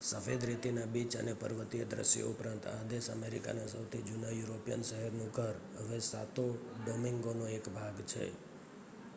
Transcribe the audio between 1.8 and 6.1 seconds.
દ્રશ્યો ઉપરાંત, આ દેશ અમેરિકાના સૌથી જૂના યુરોપિયન શહેરનું ઘર, હવે